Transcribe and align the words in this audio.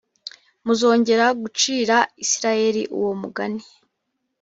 muzongera 0.65 1.25
gucira 1.41 1.97
isirayeli 2.23 2.83
uwo 2.97 3.11
mugani 3.21 3.65